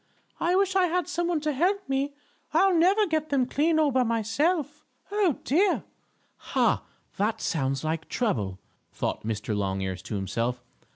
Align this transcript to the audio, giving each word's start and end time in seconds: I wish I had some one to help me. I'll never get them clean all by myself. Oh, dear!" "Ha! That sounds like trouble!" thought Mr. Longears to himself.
I 0.39 0.55
wish 0.55 0.75
I 0.75 0.87
had 0.87 1.07
some 1.07 1.27
one 1.27 1.41
to 1.41 1.51
help 1.53 1.87
me. 1.87 2.15
I'll 2.55 2.73
never 2.73 3.05
get 3.05 3.29
them 3.29 3.45
clean 3.45 3.77
all 3.77 3.91
by 3.91 4.01
myself. 4.01 4.83
Oh, 5.11 5.37
dear!" 5.43 5.83
"Ha! 6.37 6.81
That 7.17 7.39
sounds 7.39 7.83
like 7.83 8.09
trouble!" 8.09 8.57
thought 8.91 9.21
Mr. 9.27 9.55
Longears 9.55 10.01
to 10.05 10.15
himself. 10.15 10.63